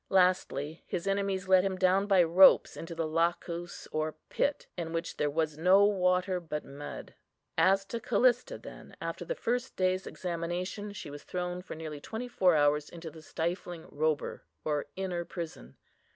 Lastly 0.09 0.81
his 0.87 1.05
enemies 1.05 1.47
let 1.47 1.63
him 1.63 1.75
down 1.77 2.07
by 2.07 2.23
ropes 2.23 2.75
into 2.75 2.95
the 2.95 3.05
lacus 3.05 3.87
or 3.91 4.15
pit, 4.29 4.65
in 4.75 4.93
which 4.93 5.17
"there 5.17 5.29
was 5.29 5.59
no 5.59 5.85
water, 5.85 6.39
but 6.39 6.65
mud." 6.65 7.13
As 7.55 7.85
to 7.85 7.99
Callista, 7.99 8.57
then, 8.57 8.95
after 8.99 9.23
the 9.23 9.35
first 9.35 9.75
day's 9.75 10.07
examination, 10.07 10.91
she 10.91 11.11
was 11.11 11.21
thrown 11.21 11.61
for 11.61 11.75
nearly 11.75 11.99
twenty 12.01 12.27
four 12.27 12.55
hours 12.55 12.89
into 12.89 13.11
the 13.11 13.21
stifling 13.21 13.85
Robur, 13.91 14.41
or 14.65 14.87
inner 14.95 15.23
prison. 15.23 15.77